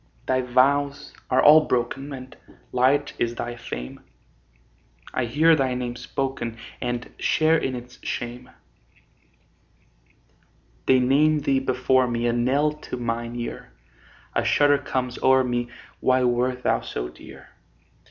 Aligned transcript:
Thy 0.25 0.41
vows 0.41 1.13
are 1.29 1.43
all 1.43 1.65
broken, 1.67 2.11
And 2.11 2.35
light 2.71 3.13
is 3.19 3.35
thy 3.35 3.55
fame; 3.55 3.99
I 5.13 5.25
hear 5.25 5.55
thy 5.55 5.75
name 5.75 5.95
spoken, 5.95 6.57
And 6.81 7.13
share 7.19 7.55
in 7.55 7.75
its 7.75 7.99
shame. 8.03 8.49
They 10.87 10.99
name 10.99 11.41
thee 11.41 11.59
before 11.59 12.07
me, 12.07 12.25
A 12.25 12.33
knell 12.33 12.71
to 12.89 12.97
mine 12.97 13.35
ear; 13.35 13.73
A 14.33 14.43
shudder 14.43 14.79
comes 14.79 15.19
o'er 15.21 15.43
me 15.43 15.67
Why 15.99 16.23
wert 16.23 16.63
thou 16.63 16.81
so 16.81 17.07
dear? 17.07 17.49